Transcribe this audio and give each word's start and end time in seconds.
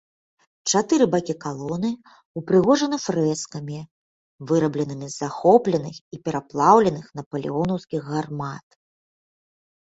Чатыры 0.69 1.05
бакі 1.15 1.33
калоны 1.43 1.91
ўпрыгожаны 2.39 2.97
фрэскамі, 3.05 3.79
вырабленымі 4.53 5.11
з 5.11 5.15
захопленых 5.25 5.95
і 6.17 6.21
пераплаўленых 6.29 7.07
напалеонаўскіх 7.21 8.01
гармат. 8.17 8.67